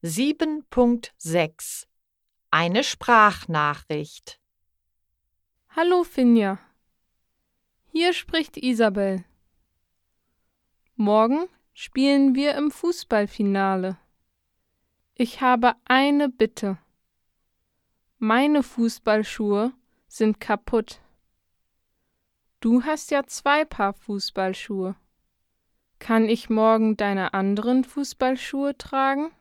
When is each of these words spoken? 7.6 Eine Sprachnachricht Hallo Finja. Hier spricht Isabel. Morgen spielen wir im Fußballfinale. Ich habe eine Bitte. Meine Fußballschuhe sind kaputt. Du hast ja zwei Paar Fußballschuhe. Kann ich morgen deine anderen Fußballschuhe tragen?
7.6 0.00 1.88
Eine 2.52 2.84
Sprachnachricht 2.84 4.38
Hallo 5.70 6.04
Finja. 6.04 6.60
Hier 7.90 8.12
spricht 8.12 8.56
Isabel. 8.58 9.24
Morgen 10.94 11.48
spielen 11.72 12.36
wir 12.36 12.54
im 12.54 12.70
Fußballfinale. 12.70 13.98
Ich 15.16 15.40
habe 15.40 15.74
eine 15.84 16.28
Bitte. 16.28 16.78
Meine 18.18 18.62
Fußballschuhe 18.62 19.72
sind 20.06 20.38
kaputt. 20.38 21.00
Du 22.60 22.84
hast 22.84 23.10
ja 23.10 23.26
zwei 23.26 23.64
Paar 23.64 23.94
Fußballschuhe. 23.94 24.94
Kann 25.98 26.28
ich 26.28 26.48
morgen 26.48 26.96
deine 26.96 27.34
anderen 27.34 27.82
Fußballschuhe 27.82 28.78
tragen? 28.78 29.32